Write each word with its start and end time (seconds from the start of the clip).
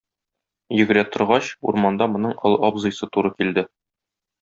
Йөгерә 0.77 1.03
торгач, 1.17 1.51
урманда 1.73 2.11
моның 2.15 2.37
олы 2.49 2.61
абзыйсы 2.73 3.15
туры 3.17 3.37
килде. 3.41 3.71